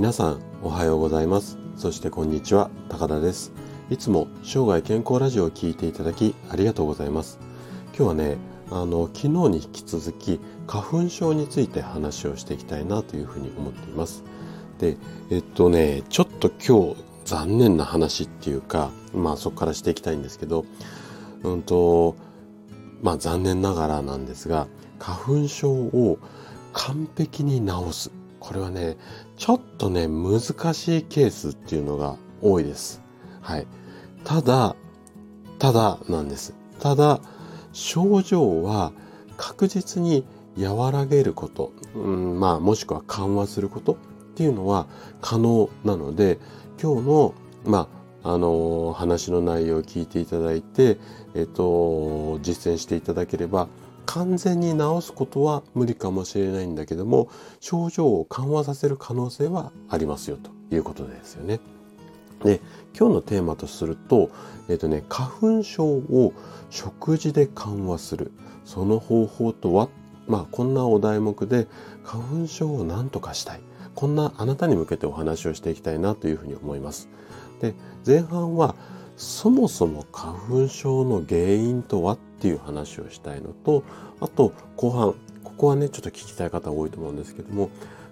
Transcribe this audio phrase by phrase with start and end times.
[0.00, 1.58] 皆さんおはようございます。
[1.76, 3.52] そしてこんにちは高田です。
[3.90, 7.38] いつも生涯健康ラジオを聞いていただきありがとうございます。
[7.88, 8.38] 今日はね
[8.70, 14.24] あの昨日に引き続き花粉症について話をしていきたいなというふうに思っています。
[14.78, 14.96] で
[15.28, 20.64] えっとねちょっと今日残念な話っていうかまあそこからしていきたいんですけど
[21.42, 22.16] うんと
[23.02, 24.66] まあ残念ながらなんですが
[24.98, 26.18] 花粉症を
[26.72, 28.19] 完璧に治す。
[28.40, 28.96] これはね
[29.36, 30.40] ちょっとね難
[30.74, 33.02] しいケースっていうのが多いです。
[33.40, 33.66] はい。
[34.24, 34.74] ただ
[35.58, 36.54] ただなんです。
[36.80, 37.20] ただ
[37.72, 38.92] 症状は
[39.36, 40.24] 確実に
[40.58, 43.96] 和らげること、うん、まあもしくは緩和することっ
[44.34, 44.86] ていうのは
[45.20, 46.38] 可能なので
[46.82, 47.34] 今日の
[47.64, 50.98] まああの話の内容を聞いていただいて、
[51.34, 53.68] えっと、実践していただければ
[54.12, 57.28] 完全に治すことは無理かもしれないんだけども
[57.60, 61.60] 症状を緩和させる可能性はありますよということですよね。
[62.42, 62.60] で
[62.98, 64.30] 今日のテーマとすると,、
[64.68, 66.32] えっとね、花粉症を
[66.70, 68.32] 食事で緩和する
[68.64, 69.88] その方法とは、
[70.26, 71.68] まあ、こんなお題目で
[72.02, 73.60] 花粉症を何とかしたい
[73.94, 77.08] こんなあなたに向けてお話をしていきたいなというふうに思います。
[77.60, 78.74] で前半は
[79.16, 80.32] そもそも花
[80.64, 82.18] 粉症の原因とは？
[82.40, 83.84] っていう話をしたいのと
[84.18, 87.68] あと後半ここはねちょっと聞きたい方多いと思うんですけども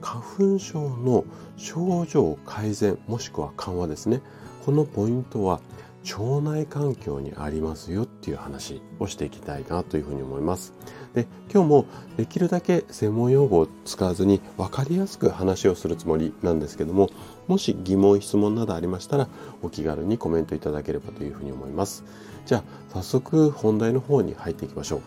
[0.00, 0.22] 花
[0.54, 1.24] 粉症の
[1.56, 4.20] 症状改善もしくは緩和ですね。
[4.64, 5.60] このポイントは
[6.04, 10.72] 腸内環境にありますよっていう話をしていきたいなというふうに思います。
[11.14, 11.86] で今日も
[12.16, 17.10] できるだけ専門用語を使わずに分かりやすく話をするつもりなんですけども
[17.48, 19.28] もし疑問質問などありましたら
[19.62, 22.04] お気軽にコメントいただければというふうに思います。
[22.46, 25.00] じゃあ早速本題の方に入っていきましょう。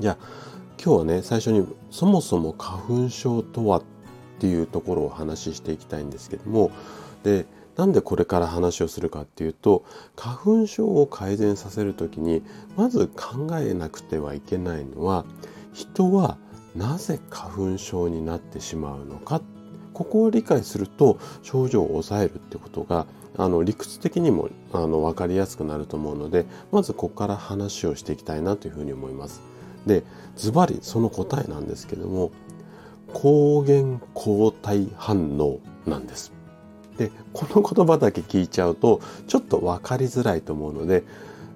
[0.00, 0.16] じゃあ
[0.82, 3.82] 今日はね最初にそもそも花粉症とはっ
[4.38, 6.70] ていうところをお話ししていきたいんですけども
[7.22, 7.46] で
[7.80, 12.42] なんでこれから話をするかっていうと花粉症を改善させる時に
[12.76, 15.24] まず考えなくてはいけないのは
[15.72, 16.36] 人は
[16.76, 19.40] なぜ花粉症になってしまうのか
[19.94, 23.06] ここを理解すると症状を抑えるってことが
[23.38, 29.40] あの理屈的にもあの分かりやすくなると思うのでまずここから話をしていきたいなというふうに思います。
[29.86, 30.04] で
[30.36, 32.30] ズバリその答えなんですけども
[33.14, 36.39] 抗原抗体反応なんです。
[37.00, 41.02] でこの言葉だけ聞いちゃうとちょっと分かりづらいと思うので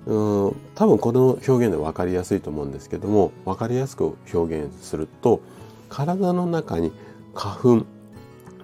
[0.06, 5.42] うん多分この表現で分かりやすいと思うんですけども分かりやすく表現すると
[5.90, 6.92] 体の中に
[7.34, 7.86] 花粉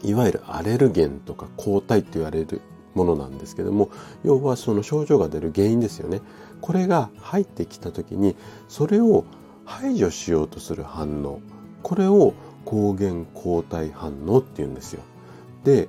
[0.02, 2.62] いわゆるアレルゲンとか抗体と言われる
[2.94, 3.90] ものなんですけども
[4.24, 6.22] 要はその症状が出る原因ですよね。
[6.62, 8.36] これが入ってきた時に
[8.68, 9.24] それを
[9.66, 11.40] 排除しようとする反応
[11.82, 12.32] これを
[12.64, 15.02] 抗原抗体反応っていうんですよ。
[15.64, 15.88] で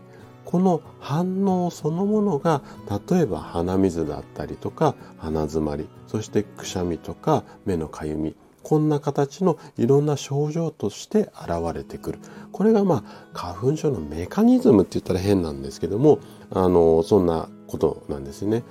[0.52, 2.62] この反応そのものが
[3.10, 12.20] 例えば鼻水だったりとか鼻づまりそしてくしゃみとか目のかゆみこんな形のいろんな症状として現れてくる
[12.52, 16.20] これがまあ花粉症のメカニズムって言ったら変なんですけども
[16.52, 18.64] あのそんなことなんですね。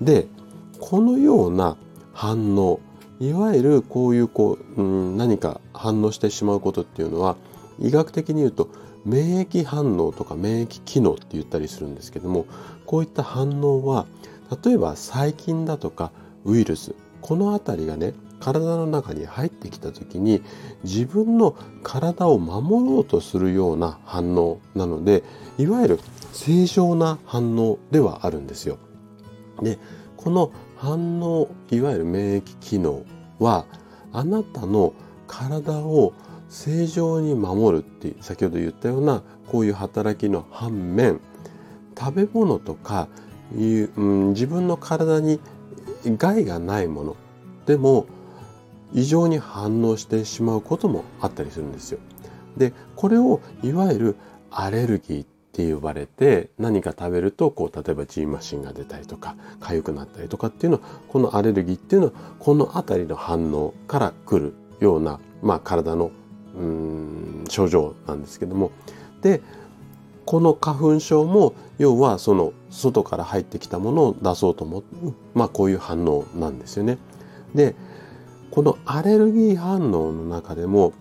[0.00, 0.28] で
[0.80, 1.76] このような
[2.12, 2.80] 反応
[3.20, 4.84] いわゆるこういうこう、う
[5.14, 7.36] ん、何か反応してしまうことっていうのは
[7.80, 8.68] 医学的に言うと
[9.04, 12.46] 免疫反応とか免疫機能って言ったりするんですけども
[12.86, 14.06] こういった反応は
[14.64, 16.10] 例えば細菌だとか
[16.44, 20.42] ウイルスこの辺りがね体の中に入ってきた時に
[20.82, 25.22] 自分の体を守ろうとするような反応なので
[25.56, 26.00] いわゆる
[26.32, 28.78] 正常な反応ではあるんですよ。
[29.62, 29.78] で
[30.16, 33.04] この反応いわゆる免疫機能
[33.38, 33.64] は
[34.12, 34.92] あなたの
[35.26, 36.12] 体を
[36.48, 41.20] 正常に守るって先ほど言ったようなこういう働きの反面
[41.98, 43.08] 食べ物とか
[43.56, 45.40] いう、うん、自分の体に
[46.06, 47.16] 害がないもの
[47.66, 48.06] でも
[48.92, 51.98] 異常に反応してしまうこともあったりするんですよ。
[52.56, 54.16] でこれをいわゆる
[54.50, 66.12] アレルギーって呼ばれて何か食べるとこう例えばジーマシンが出たりとか痒くなったりとかっていうのはこのアレルギーっていうのはこの辺りの反応から来るような、まあ、体の
[66.56, 68.70] うん症状なんですけども
[69.22, 69.42] で
[70.24, 74.84] この花粉症も要はその外から入ってきたものを出そうと思う
[75.34, 76.98] まあこういう反応なんですよね。
[77.54, 77.74] で
[78.50, 80.92] このアレルギー反応の中でも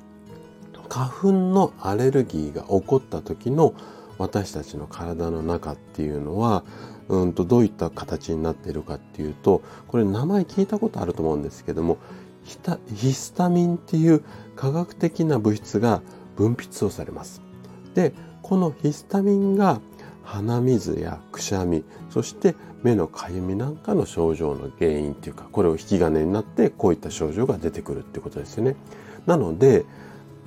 [0.89, 3.73] 花粉のアレルギーが起こった時の
[4.17, 6.63] 私たちの体の中っていうのは
[7.09, 11.97] うんとどういった形になっているかっていうとこれ名前聞いたことあると思うんですけども
[12.44, 14.24] ヒスタミンっていう
[14.56, 16.01] 科学的な物質が
[16.36, 17.42] 分泌をされます。
[17.95, 19.80] でこのヒスタミンが
[20.24, 28.75] 鼻水やくしゃみそして目のかゆみなんかの症状の原因っていうかこれを引き金になってこういった症状が出てくるってことですよね。
[29.25, 29.86] なので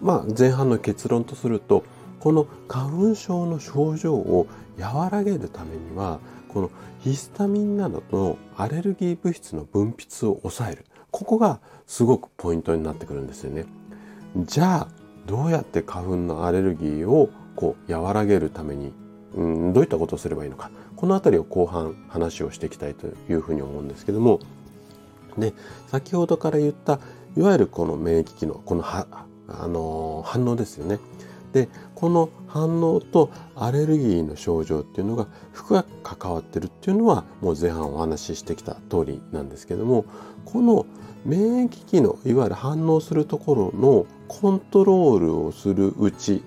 [0.00, 1.84] まあ前半の結論とすると
[2.20, 4.46] この花粉症の症状を
[4.78, 6.18] 和らげるためには
[6.48, 6.70] この
[7.00, 10.84] ヒスタミンなどのアレルギー物質の分泌を抑える
[11.16, 13.64] ここがすごくポイントになってくるんですよね。
[14.36, 14.88] じゃあ
[15.26, 18.92] どうやって花粉のアレルギーをこう和らげるために、
[19.34, 24.40] うん、どういったことをすればいいのかこの辺りを後半話をしていきたいというふうに思うんですけども
[25.38, 25.54] で
[25.86, 27.00] 先ほどから言った
[27.34, 29.06] いわゆるこの免疫機能このは
[29.48, 30.98] あの反応ですよね。
[31.52, 40.04] でこの反応とアレルギーの症状っていうのが深く関わってるっていうのはもう前半お話ししてきた通りなんですけども
[40.44, 40.86] この
[41.24, 46.42] 免疫機能いわゆる反応するところのコントロールをするうち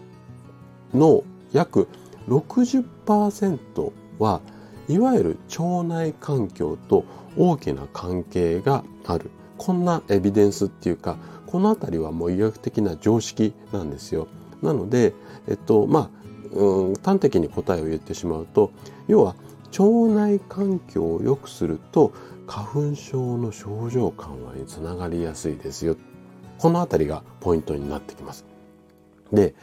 [0.93, 1.87] の約
[2.27, 4.41] 60%は
[4.87, 7.05] いわゆる腸内環境と
[7.37, 14.27] 大きな関係があるこんなエビデンスっていうかこの辺りはもう医学的な常識なんですよ。
[14.61, 15.13] なので、
[15.47, 16.19] えっと、まあ、
[16.51, 18.71] うん、端的に答えを言ってしまうと、
[19.07, 19.35] 要は
[19.77, 19.83] 腸
[20.13, 22.11] 内環境を良くすると
[22.47, 25.95] 花粉症の症状緩和につながりやすいですよ。
[26.57, 28.45] このあたりがポイントになってきます。
[29.31, 29.53] で、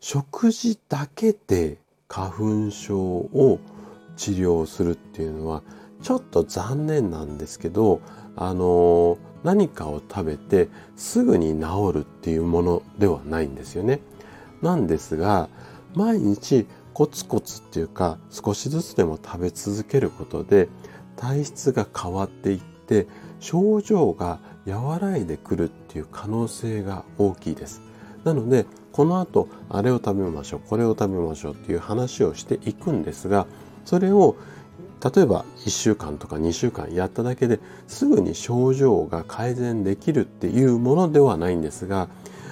[0.00, 1.78] 食事だけで
[2.08, 2.30] 花
[2.66, 3.58] 粉症を
[4.16, 5.62] 治療するっていうのは
[6.02, 8.00] ちょっと残念なんですけど、
[8.36, 14.00] あの何かを食べてすぐに治るっていうものではないんですよね。
[14.62, 15.48] なんですが
[15.94, 20.68] 毎日コツコツっていうか少しずつでも食べ続けることで
[21.16, 23.06] 体質が変わっていって
[23.40, 27.82] 症状が和らいでくるっていう可能性が大きいです。
[28.24, 33.46] なのでこの後あれを食べましょうこれを食べましょうっていう話をしていくんですが
[33.84, 34.36] それを
[35.02, 37.58] 例えば1週間とか2週間やっただけで
[37.88, 42.08] すぐに症状が改善できるっていうものではないんですが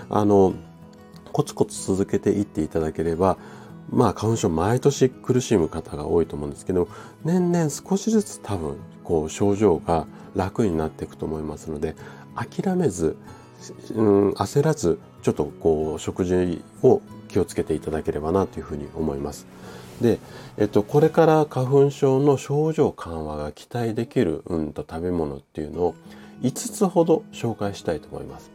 [0.09, 0.55] あの
[1.33, 3.39] コツコツ続けていっていただければ
[3.91, 6.89] まあ花粉症毎年苦しむ方が多いと思うんですけど
[7.25, 11.97] 年々少しずつ多分こう症状が楽になっていくと思いますので
[12.35, 13.17] 諦めず、
[13.95, 19.47] うん、焦らずちょっとこう食事を気をつけていただければなというふうに思います。
[20.01, 20.19] で、
[20.57, 25.95] えっと、これから花粉症の症状緩和が期待できる、うんと食べ物っていうのを
[26.43, 28.51] 5つほど紹介したいと思います。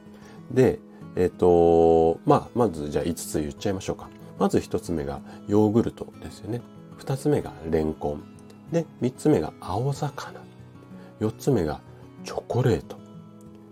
[0.51, 0.79] で、
[1.15, 4.09] えっ、と、まあ、まずじゃあ5つ言っちゃいましょうか。
[4.37, 6.61] まず1つ目がヨーグルトですよね。
[6.99, 8.23] 2つ目がレンコン。
[8.71, 10.41] で、3つ目が青魚。
[11.19, 11.81] 4つ目が
[12.23, 12.97] チョコレート。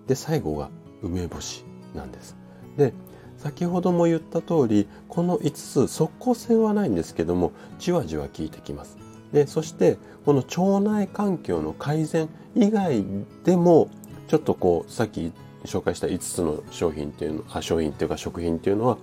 [0.08, 0.70] で、最後が
[1.02, 2.36] 梅干しなんです。
[2.78, 2.94] で、
[3.38, 8.98] 先ほども言った通り、この5つ即効性はないんですけども、じわじわ効いてきます。
[9.34, 13.04] で、そして、この腸内環境の改善以外
[13.44, 13.90] でも、
[14.28, 15.34] ちょっとこう、さっき
[15.66, 18.98] 紹介した5つの商品っていうのあ商品っていうか食品っていうのは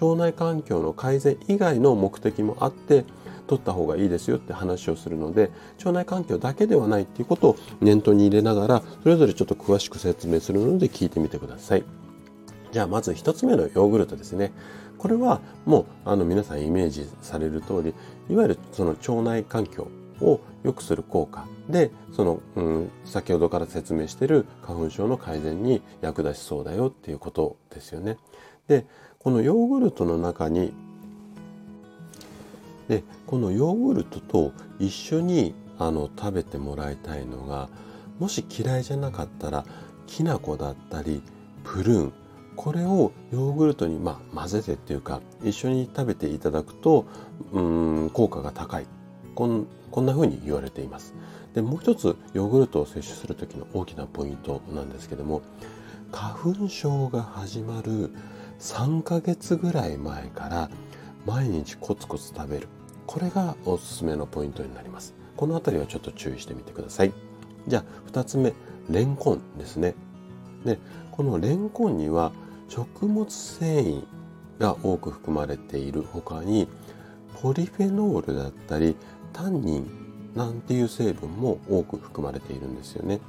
[0.00, 3.04] 腸内環境の改善以外の目的もあって
[3.46, 11.84] 取った方がいいですよって話をするので腸内環境だけではないっていうことを念頭に入れながらそれぞれちょっと詳しく説明するので聞いてみてください。
[12.72, 14.52] じゃあまず1つ目のヨーグルトですね。
[14.98, 17.94] これはもうあの皆さんイメージされる通り
[18.28, 19.88] いわゆるその腸内環境
[20.20, 28.18] を良くする効果でその、うん、先ほどから説明している花粉症の改善に役立ちそうだよっていうことですよね。
[28.68, 28.86] で
[29.18, 30.72] このヨーグルトの中に
[32.88, 37.68] でこのヨーグルトと一緒にあの食べてもらいたいのが
[38.18, 39.64] もし嫌いじゃなかったら
[40.06, 41.22] きな粉だったり
[41.64, 42.12] プルーン
[42.54, 47.04] これをヨーグルトに、まあ、混ぜてっていうか一緒に食べていただくと
[47.52, 47.60] う
[48.06, 48.86] ん効果が高い
[49.36, 51.14] こんこんな風に言われています。
[51.54, 55.42] でもう一つヨーグルトを摂取する時の大きなポイントなんですけども
[56.10, 58.10] 花粉症が始まる
[58.58, 60.70] 3ヶ月ぐらい前から
[61.26, 62.68] 毎日コツコツ食べる。
[63.06, 65.14] これがおすすめのポイントになります。
[65.36, 67.12] この辺りはちょっと注意してみてください。
[67.68, 68.54] じゃあ2つ目
[68.88, 69.94] レンコンですね。
[70.64, 70.78] で
[71.12, 72.32] このレンコンには
[72.68, 74.04] 食物繊維
[74.58, 76.68] が多く含まれている他に
[77.42, 78.96] ポリフェノールだったり
[79.36, 79.86] タンニン
[80.34, 83.20] なんていう成分も多く含まれているんですよね。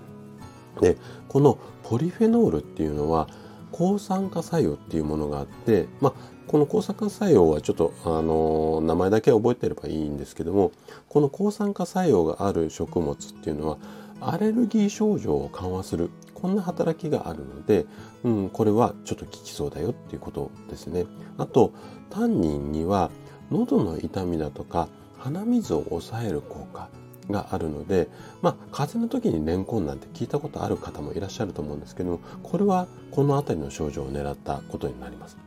[0.80, 0.96] で
[1.28, 3.28] このポリフェノールっていうのは
[3.72, 6.14] 抗酸化作用っていうものがあって、まあ、
[6.48, 10.72] この抗酸化作用はちょっと、あの名前だけ覚えてればいいんですけども
[11.10, 13.78] この抗酸化作用がある食物っていうのは
[14.22, 17.86] アレルギー症状を緩和するこんな働きがあるので、
[18.24, 21.06] うん、これはちょっと効きそうだよっていうことですね。
[21.38, 21.74] あと
[22.10, 23.10] タンニンには
[23.52, 26.90] 喉の痛みだとか鼻水を抑える効果
[27.30, 28.08] があるので、
[28.42, 35.38] まあ、風邪の時にレンコンなんて聞いたことある方もいらっしゃると思うんですけど、これはこの辺りの症状を狙ったことになります。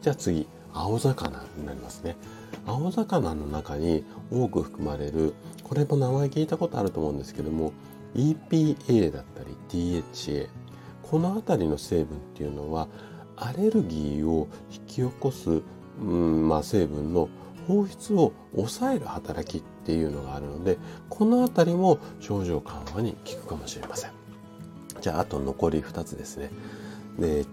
[0.00, 2.16] じゃあ次、青魚になりますね。
[2.66, 5.34] 青魚の中に多く含まれる、
[5.64, 7.72] これも名前聞いたことあると思うんですけども、
[8.14, 10.48] EPA だったり DHA、
[11.02, 12.88] この辺りの成分っていうのは、
[13.36, 15.62] アレルギーを引き起こす、
[16.00, 17.28] うんまあ、成分の
[17.66, 24.10] 放出を抑える働きっていうのがあるのでこの辺りも症状緩和に効くかもしれません。
[25.00, 26.50] じゃああと残り2つですね。
[27.18, 27.44] で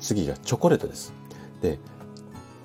[0.00, 1.12] 次がチョコレートです。
[1.60, 1.78] で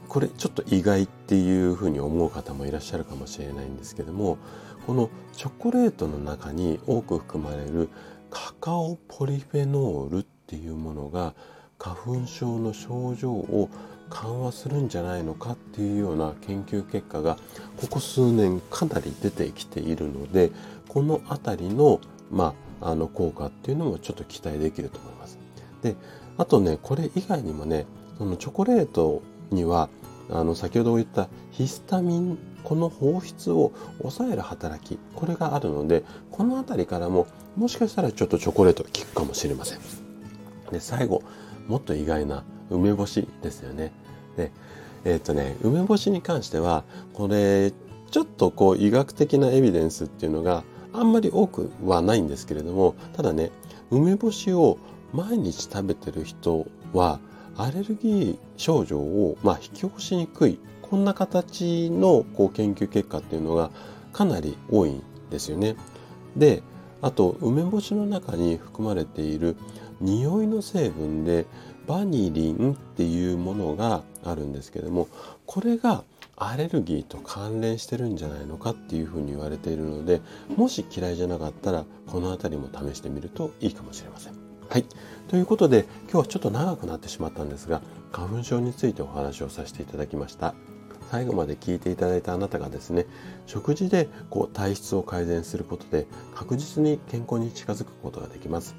[0.07, 4.37] これちょっと意外っていうふうに思う方もいらっしゃるかもしれないんですけども
[4.85, 7.89] このチョコレートの中に多く含まれる
[8.29, 11.35] カカオポリフェノールっていうものが
[11.77, 13.69] 花粉症の症状を
[14.09, 17.37] 緩和するんじゃないのかっていうような研究結果が
[17.77, 20.51] ここ数年かなり出てきているので
[20.87, 21.99] この辺りの,、
[22.31, 25.37] まあ、あの効果っていうのもちょっと期待できると思います。
[25.81, 25.95] で
[26.37, 27.85] あとねこれ以外にもね
[28.17, 29.21] そのチョコレート
[29.51, 29.89] には
[30.29, 39.79] あの先ほど言ったヒスタミンこの放出を抑える働きこれがあるのでこの辺りからももしかしたらちょっとチョコレート効くかもしれません。
[40.71, 41.23] で最後
[41.67, 43.91] もっと意外な梅干しですよね。
[44.35, 44.51] で、
[45.05, 46.83] えっ、とね、梅干しに関しては、
[47.13, 47.71] これ、
[48.11, 53.51] ちょっとこう医学的なエビデンスっていうのがあんまり多くはないんですけれども、ただね、
[53.91, 54.77] 梅干しを
[55.13, 57.19] 毎日食べてる人は、
[57.57, 63.71] アレルギー症状を、まあ、引き起こしにくい、こんな形のこう研究結果っていうのが
[64.13, 65.75] かなり多いんですよね。
[66.35, 66.63] で、
[67.01, 69.55] あと、梅干しの中に含まれている
[69.99, 71.45] 匂いの成分で
[71.87, 75.07] バニリンっていうものがあるんですけども
[75.45, 76.03] これが
[76.35, 80.21] アレルギーと関連してるんじゃないのかっていうふうに言われているので
[80.55, 84.33] もし嫌いじゃなかったらこの辺りも試してみるといいかもしれません。
[84.69, 84.85] はい。
[85.29, 90.53] ということで今日はちょっと長くなってしまったんですが花粉症についてお話をさせていただきました。
[91.09, 93.05] 最後まで聞いていただいたあなたがですね
[93.45, 98.75] 食事でこう体質を改善することで確実に健康に近づくことができます。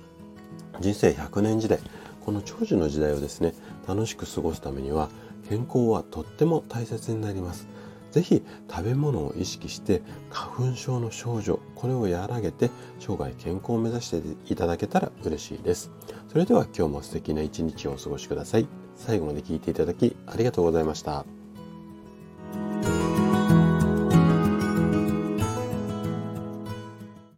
[0.80, 1.80] 人生100年時代
[2.24, 3.54] この長寿の時代をですね
[3.86, 5.08] 楽しく過ごすためには
[5.48, 7.66] 健康はとっても大切になります。
[8.10, 14.22] 是非食べ物を意識して花粉症の症状これを和らげて生涯健康を目指して
[14.52, 15.90] いただけたら嬉しいです。
[16.28, 18.66] それでは今日も素敵な一日をお過ごしください。
[18.96, 21.37] 最後まで聞いていただきありがとうございました。